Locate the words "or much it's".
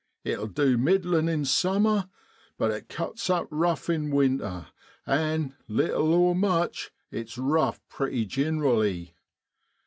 6.15-7.37